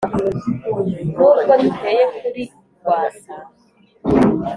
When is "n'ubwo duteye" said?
1.23-2.03